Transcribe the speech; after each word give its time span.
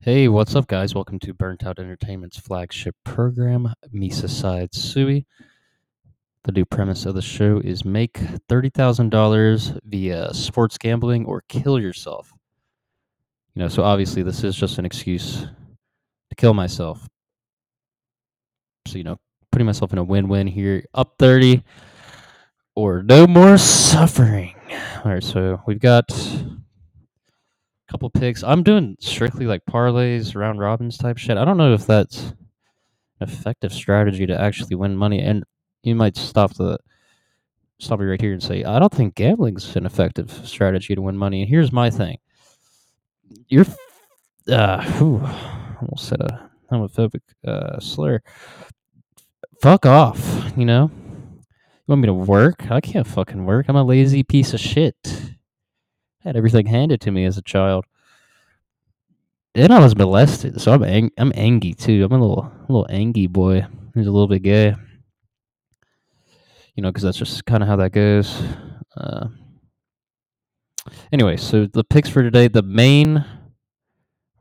Hey, 0.00 0.28
what's 0.28 0.54
up, 0.54 0.68
guys? 0.68 0.94
Welcome 0.94 1.18
to 1.20 1.34
Burnt 1.34 1.64
Out 1.64 1.80
Entertainment's 1.80 2.38
flagship 2.38 2.94
program, 3.02 3.72
Misa 3.92 4.28
Side 4.30 4.72
Sui. 4.72 5.26
The 6.44 6.52
new 6.52 6.64
premise 6.64 7.06
of 7.06 7.16
the 7.16 7.22
show 7.22 7.60
is 7.64 7.84
make 7.84 8.12
$30,000 8.48 9.80
via 9.84 10.32
sports 10.32 10.78
gambling 10.78 11.24
or 11.24 11.42
kill 11.48 11.80
yourself. 11.80 12.32
You 13.54 13.62
know, 13.62 13.68
so 13.68 13.82
obviously 13.82 14.22
this 14.22 14.44
is 14.44 14.54
just 14.54 14.78
an 14.78 14.84
excuse 14.84 15.40
to 15.40 16.36
kill 16.36 16.54
myself. 16.54 17.08
So, 18.86 18.98
you 18.98 19.04
know, 19.04 19.18
putting 19.50 19.66
myself 19.66 19.92
in 19.92 19.98
a 19.98 20.04
win 20.04 20.28
win 20.28 20.46
here, 20.46 20.84
up 20.94 21.14
30 21.18 21.64
or 22.76 23.02
no 23.02 23.26
more 23.26 23.58
suffering. 23.58 24.54
All 25.04 25.10
right, 25.10 25.24
so 25.24 25.60
we've 25.66 25.80
got 25.80 26.08
couple 27.88 28.10
picks. 28.10 28.42
I'm 28.42 28.62
doing 28.62 28.96
strictly 29.00 29.46
like 29.46 29.64
parlays, 29.66 30.34
round 30.34 30.58
robins 30.58 30.98
type 30.98 31.18
shit. 31.18 31.36
I 31.36 31.44
don't 31.44 31.56
know 31.56 31.72
if 31.72 31.86
that's 31.86 32.34
an 33.20 33.28
effective 33.28 33.72
strategy 33.72 34.26
to 34.26 34.40
actually 34.40 34.76
win 34.76 34.96
money. 34.96 35.20
And 35.20 35.44
you 35.82 35.94
might 35.94 36.16
stop 36.16 36.54
the 36.54 36.78
stop 37.78 38.00
me 38.00 38.06
right 38.06 38.20
here 38.20 38.32
and 38.32 38.42
say, 38.42 38.64
I 38.64 38.78
don't 38.78 38.92
think 38.92 39.14
gambling's 39.14 39.76
an 39.76 39.86
effective 39.86 40.30
strategy 40.44 40.94
to 40.94 41.02
win 41.02 41.16
money. 41.16 41.42
And 41.42 41.48
here's 41.48 41.72
my 41.72 41.90
thing. 41.90 42.18
You're 43.48 43.66
uh 44.48 44.82
whew, 44.92 45.20
almost 45.80 46.08
said 46.08 46.20
a 46.20 46.50
homophobic 46.70 47.22
uh, 47.46 47.78
slur. 47.80 48.20
Fuck 49.60 49.86
off, 49.86 50.52
you 50.56 50.64
know? 50.64 50.90
You 50.92 51.92
want 51.92 52.02
me 52.02 52.06
to 52.06 52.14
work? 52.14 52.70
I 52.70 52.80
can't 52.80 53.06
fucking 53.06 53.44
work. 53.44 53.66
I'm 53.68 53.76
a 53.76 53.84
lazy 53.84 54.22
piece 54.24 54.52
of 54.52 54.60
shit 54.60 54.96
had 56.26 56.36
everything 56.36 56.66
handed 56.66 57.00
to 57.02 57.10
me 57.10 57.24
as 57.24 57.38
a 57.38 57.42
child. 57.42 57.84
And 59.54 59.72
I 59.72 59.78
was 59.78 59.96
molested, 59.96 60.60
so 60.60 60.72
I'm 60.72 60.84
ang- 60.84 61.12
I'm 61.16 61.32
angy 61.34 61.72
too. 61.72 62.04
I'm 62.04 62.12
a 62.12 62.18
little 62.20 62.52
little 62.68 62.86
angy 62.90 63.26
boy. 63.26 63.64
He's 63.94 64.06
a 64.06 64.10
little 64.10 64.28
bit 64.28 64.42
gay, 64.42 64.74
you 66.74 66.82
know, 66.82 66.90
because 66.90 67.04
that's 67.04 67.16
just 67.16 67.46
kind 67.46 67.62
of 67.62 67.68
how 67.68 67.76
that 67.76 67.92
goes. 67.92 68.42
Uh, 68.94 69.28
anyway, 71.10 71.38
so 71.38 71.66
the 71.66 71.84
picks 71.84 72.10
for 72.10 72.22
today, 72.22 72.48
the 72.48 72.62
main 72.62 73.24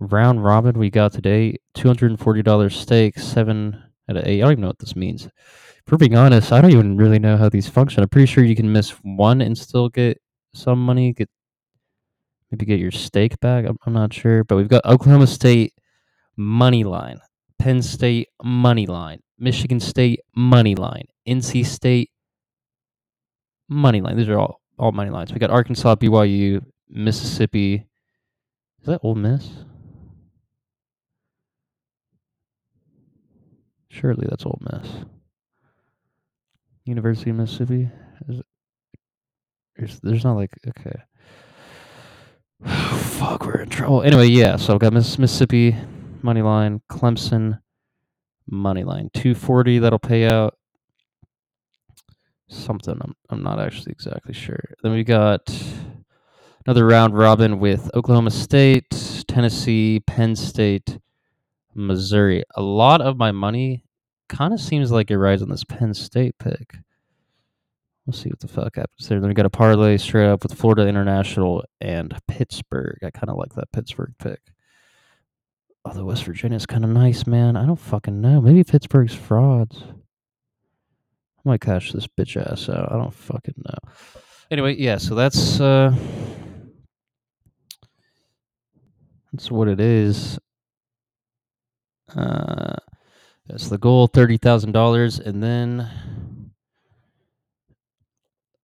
round 0.00 0.42
robin 0.42 0.76
we 0.78 0.90
got 0.90 1.12
today, 1.12 1.58
two 1.74 1.86
hundred 1.86 2.10
and 2.10 2.18
forty 2.18 2.42
dollars 2.42 2.76
stake, 2.76 3.16
seven 3.16 3.80
out 4.10 4.16
of 4.16 4.26
eight. 4.26 4.40
I 4.40 4.44
don't 4.44 4.52
even 4.52 4.62
know 4.62 4.68
what 4.68 4.80
this 4.80 4.96
means. 4.96 5.28
For 5.86 5.96
being 5.96 6.16
honest, 6.16 6.50
I 6.50 6.60
don't 6.60 6.72
even 6.72 6.96
really 6.96 7.20
know 7.20 7.36
how 7.36 7.48
these 7.48 7.68
function. 7.68 8.02
I'm 8.02 8.08
pretty 8.08 8.26
sure 8.26 8.42
you 8.42 8.56
can 8.56 8.72
miss 8.72 8.90
one 9.02 9.40
and 9.40 9.56
still 9.56 9.90
get 9.90 10.20
some 10.54 10.84
money, 10.84 11.12
get 11.12 11.28
maybe 12.54 12.66
get 12.66 12.80
your 12.80 12.92
stake 12.92 13.40
back. 13.40 13.64
I'm, 13.66 13.76
I'm 13.84 13.92
not 13.92 14.12
sure, 14.12 14.44
but 14.44 14.56
we've 14.56 14.68
got 14.68 14.84
Oklahoma 14.84 15.26
State 15.26 15.74
money 16.36 16.84
line, 16.84 17.18
Penn 17.58 17.82
State 17.82 18.28
money 18.42 18.86
line, 18.86 19.20
Michigan 19.38 19.80
State 19.80 20.20
money 20.36 20.76
line, 20.76 21.06
NC 21.28 21.66
State 21.66 22.10
money 23.68 24.00
line. 24.00 24.16
These 24.16 24.28
are 24.28 24.38
all 24.38 24.60
all 24.78 24.92
money 24.92 25.10
lines. 25.10 25.32
We 25.32 25.38
got 25.38 25.50
Arkansas, 25.50 25.96
BYU, 25.96 26.64
Mississippi. 26.88 27.86
Is 28.80 28.86
that 28.86 29.00
Ole 29.02 29.14
Miss? 29.16 29.48
Surely 33.88 34.26
that's 34.28 34.46
Ole 34.46 34.60
Miss. 34.60 34.88
University 36.84 37.30
of 37.30 37.36
Mississippi. 37.36 37.88
Is 38.28 38.42
there's, 39.76 40.00
there's 40.00 40.24
not 40.24 40.34
like 40.34 40.50
okay. 40.68 41.00
Fuck, 42.64 43.46
we're 43.46 43.60
in 43.60 43.68
trouble. 43.68 44.02
Anyway, 44.02 44.26
yeah. 44.26 44.56
So 44.56 44.74
I've 44.74 44.80
got 44.80 44.92
Miss, 44.92 45.18
Mississippi 45.18 45.76
money 46.22 46.42
line, 46.42 46.80
Clemson 46.90 47.60
money 48.46 48.84
line, 48.84 49.10
two 49.14 49.34
forty. 49.34 49.78
That'll 49.78 49.98
pay 49.98 50.26
out 50.26 50.56
something. 52.48 52.96
I'm 53.00 53.14
I'm 53.30 53.42
not 53.42 53.60
actually 53.60 53.92
exactly 53.92 54.34
sure. 54.34 54.60
Then 54.82 54.92
we 54.92 55.04
got 55.04 55.50
another 56.66 56.86
round 56.86 57.16
robin 57.16 57.60
with 57.60 57.90
Oklahoma 57.94 58.30
State, 58.30 59.24
Tennessee, 59.28 60.00
Penn 60.06 60.34
State, 60.34 60.98
Missouri. 61.74 62.44
A 62.54 62.62
lot 62.62 63.00
of 63.00 63.18
my 63.18 63.32
money 63.32 63.84
kind 64.28 64.54
of 64.54 64.60
seems 64.60 64.90
like 64.90 65.10
it 65.10 65.18
rides 65.18 65.42
on 65.42 65.50
this 65.50 65.64
Penn 65.64 65.92
State 65.92 66.38
pick. 66.38 66.76
We'll 68.06 68.14
see 68.14 68.28
what 68.28 68.40
the 68.40 68.48
fuck 68.48 68.76
happens 68.76 69.08
there. 69.08 69.18
Then 69.18 69.28
we 69.28 69.34
got 69.34 69.46
a 69.46 69.50
parlay 69.50 69.96
straight 69.96 70.28
up 70.28 70.42
with 70.42 70.52
Florida 70.52 70.86
International 70.86 71.64
and 71.80 72.14
Pittsburgh. 72.28 72.98
I 73.02 73.10
kind 73.10 73.30
of 73.30 73.36
like 73.36 73.54
that 73.54 73.72
Pittsburgh 73.72 74.12
pick. 74.18 74.40
Although 75.86 76.04
West 76.04 76.24
Virginia's 76.24 76.66
kind 76.66 76.84
of 76.84 76.90
nice, 76.90 77.26
man. 77.26 77.56
I 77.56 77.64
don't 77.64 77.78
fucking 77.78 78.20
know. 78.20 78.42
Maybe 78.42 78.62
Pittsburgh's 78.62 79.14
frauds. 79.14 79.82
I 79.82 81.48
might 81.48 81.60
cash 81.62 81.92
this 81.92 82.06
bitch 82.06 82.36
ass 82.36 82.68
out. 82.68 82.92
I 82.92 82.96
don't 82.96 83.14
fucking 83.14 83.54
know. 83.56 83.90
Anyway, 84.50 84.76
yeah. 84.76 84.98
So 84.98 85.14
that's 85.14 85.60
uh, 85.60 85.94
that's 89.32 89.50
what 89.50 89.68
it 89.68 89.80
is. 89.80 90.38
Uh, 92.14 92.76
that's 93.46 93.68
the 93.68 93.78
goal, 93.78 94.06
thirty 94.06 94.36
thousand 94.36 94.72
dollars, 94.72 95.18
and 95.18 95.42
then 95.42 95.90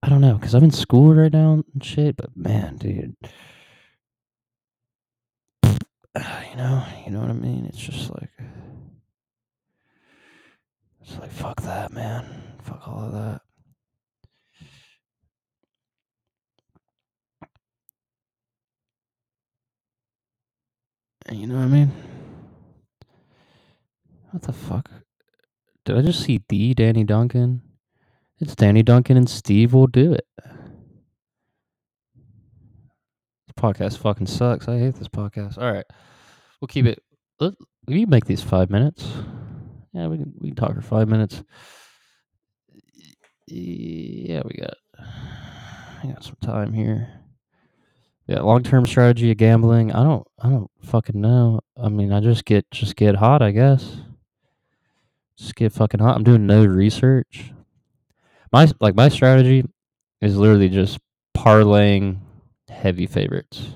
I 0.03 0.09
don't 0.09 0.23
know, 0.23 0.39
cause 0.39 0.55
I'm 0.55 0.65
in 0.65 0.71
school 0.71 1.15
right 1.15 1.33
now 1.33 1.63
and 1.73 1.85
shit. 1.85 2.17
But 2.17 2.37
man, 2.37 2.77
dude, 2.77 3.17
you 5.63 6.57
know, 6.57 6.85
you 7.05 7.13
know 7.13 7.21
what 7.21 7.31
I 7.31 7.35
mean. 7.35 7.67
It's 7.67 7.79
just 7.79 8.11
like, 8.11 8.31
it's 11.03 11.19
like 11.19 11.31
fuck 11.31 11.61
that, 11.63 11.93
man. 11.93 12.25
Fuck 12.63 12.89
all 12.89 13.05
of 13.05 13.13
that. 13.13 13.43
You 21.31 21.47
know 21.47 21.57
what 21.57 21.65
I 21.65 21.69
mean? 21.69 21.93
What 24.31 24.43
the 24.43 24.53
fuck? 24.53 24.91
Did 25.85 25.97
I 25.97 26.03
just 26.03 26.25
see 26.25 26.41
the 26.49 26.75
Danny 26.75 27.05
Duncan? 27.05 27.63
It's 28.41 28.57
Danny 28.57 28.83
Duncan 28.83 29.19
and 29.19 29.29
Steve 29.29 29.75
will 29.75 29.87
do 29.87 30.15
it. 30.15 30.27
This 33.47 33.55
podcast 33.55 33.99
fucking 33.99 34.29
sucks. 34.29 34.67
I 34.67 34.79
hate 34.79 34.95
this 34.95 35.09
podcast. 35.09 35.59
All 35.59 35.71
right, 35.71 35.85
we'll 36.59 36.69
keep 36.69 36.87
it. 36.87 37.03
Let, 37.39 37.53
we 37.87 38.07
make 38.07 38.25
these 38.25 38.43
five 38.43 38.71
minutes. 38.71 39.07
Yeah, 39.93 40.07
we 40.07 40.17
can 40.17 40.33
we 40.39 40.49
can 40.49 40.57
talk 40.57 40.75
for 40.75 40.81
five 40.81 41.07
minutes. 41.07 41.43
Yeah, 43.47 44.41
we 44.47 44.55
got 44.55 44.75
we 46.03 46.11
got 46.11 46.25
some 46.25 46.39
time 46.41 46.73
here. 46.73 47.13
Yeah, 48.27 48.41
long 48.41 48.63
term 48.63 48.87
strategy 48.87 49.31
of 49.33 49.37
gambling. 49.37 49.93
I 49.93 50.03
don't 50.03 50.27
I 50.39 50.49
don't 50.49 50.71
fucking 50.83 51.21
know. 51.21 51.61
I 51.77 51.91
mean, 51.91 52.11
I 52.11 52.21
just 52.21 52.47
get 52.47 52.71
just 52.71 52.97
get 52.97 53.17
hot. 53.17 53.43
I 53.43 53.51
guess. 53.51 53.99
Just 55.37 55.57
get 55.57 55.75
fucking 55.75 56.01
hot. 56.01 56.17
I'm 56.17 56.25
doing 56.25 56.47
no 56.47 56.65
research. 56.65 57.53
My 58.53 58.69
like 58.81 58.95
my 58.95 59.09
strategy 59.09 59.65
is 60.21 60.37
literally 60.37 60.69
just 60.69 60.99
parlaying 61.37 62.19
heavy 62.69 63.07
favorites, 63.07 63.75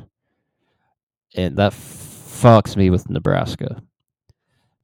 and 1.34 1.56
that 1.56 1.72
fucks 1.72 2.76
me 2.76 2.90
with 2.90 3.08
Nebraska. 3.08 3.82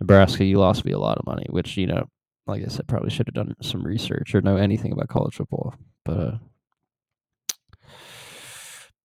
Nebraska, 0.01 0.45
you 0.45 0.59
lost 0.59 0.85
me 0.85 0.93
a 0.93 0.99
lot 0.99 1.19
of 1.19 1.27
money, 1.27 1.47
which 1.51 1.77
you 1.77 1.87
know, 1.87 2.09
like 2.47 2.63
I 2.63 2.69
said, 2.69 2.89
probably 2.89 3.11
should 3.11 3.27
have 3.29 3.35
done 3.35 3.55
some 3.61 3.83
research 3.83 4.35
or 4.35 4.41
know 4.41 4.57
anything 4.57 4.93
about 4.93 5.09
college 5.09 5.35
football. 5.35 5.75
But 6.05 6.19
uh, 6.19 6.39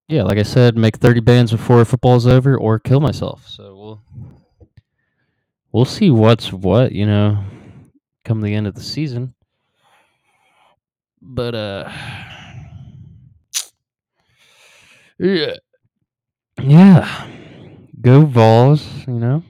yeah, 0.07 0.23
like 0.23 0.37
I 0.37 0.43
said, 0.43 0.77
make 0.77 0.97
thirty 0.97 1.19
bands 1.19 1.51
before 1.51 1.83
football's 1.83 2.27
over, 2.27 2.57
or 2.57 2.79
kill 2.79 2.99
myself. 3.01 3.47
So 3.47 3.75
we'll 3.75 4.01
we'll 5.71 5.85
see 5.85 6.09
what's 6.09 6.53
what, 6.53 6.93
you 6.93 7.05
know, 7.05 7.43
come 8.23 8.41
the 8.41 8.53
end 8.55 8.67
of 8.67 8.75
the 8.75 8.81
season. 8.81 9.34
But 11.27 11.55
uh, 11.55 11.91
yeah, 15.17 15.55
yeah, 16.61 17.27
go 17.99 18.25
Vols, 18.25 18.87
you 19.07 19.19
know. 19.19 19.43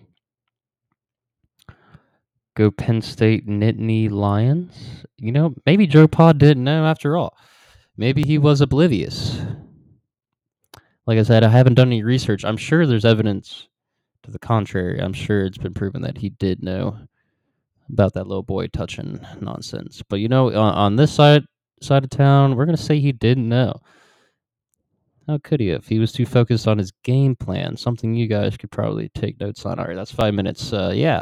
Go 2.55 2.71
Penn 2.71 3.01
State 3.01 3.45
Nittany 3.45 4.09
Lions. 4.09 5.05
You 5.17 5.33
know, 5.33 5.53
maybe 5.65 5.85
Joe 5.85 6.07
Pa 6.07 6.31
didn't 6.31 6.63
know 6.63 6.85
after 6.85 7.17
all. 7.17 7.37
Maybe 7.97 8.23
he 8.23 8.37
was 8.37 8.61
oblivious. 8.61 9.41
Like 11.05 11.19
I 11.19 11.23
said, 11.23 11.43
I 11.43 11.49
haven't 11.49 11.75
done 11.75 11.89
any 11.89 12.03
research. 12.03 12.45
I'm 12.45 12.57
sure 12.57 12.87
there's 12.87 13.05
evidence 13.05 13.67
to 14.23 14.31
the 14.31 14.39
contrary. 14.39 14.99
I'm 15.01 15.13
sure 15.13 15.43
it's 15.43 15.57
been 15.57 15.73
proven 15.73 16.01
that 16.03 16.17
he 16.19 16.29
did 16.29 16.63
know 16.63 16.97
about 17.89 18.13
that 18.13 18.27
little 18.27 18.43
boy 18.43 18.67
touching 18.67 19.19
nonsense. 19.41 20.01
But 20.07 20.21
you 20.21 20.29
know, 20.29 20.47
on, 20.47 20.73
on 20.73 20.95
this 20.95 21.11
side 21.11 21.45
side 21.81 22.03
of 22.03 22.09
town, 22.09 22.55
we're 22.55 22.65
gonna 22.65 22.77
say 22.77 22.99
he 22.99 23.11
didn't 23.11 23.47
know. 23.47 23.73
How 25.27 25.39
could 25.39 25.59
he 25.59 25.67
have? 25.69 25.87
He 25.87 25.97
was 25.97 26.11
too 26.11 26.25
focused 26.25 26.67
on 26.67 26.77
his 26.77 26.91
game 27.03 27.35
plan, 27.35 27.77
something 27.77 28.13
you 28.13 28.27
guys 28.27 28.57
could 28.57 28.69
probably 28.71 29.09
take 29.09 29.39
notes 29.39 29.65
on. 29.65 29.79
All 29.79 29.85
right, 29.85 29.95
that's 29.95 30.11
five 30.11 30.33
minutes. 30.35 30.71
Uh, 30.71 30.93
yeah. 30.95 31.13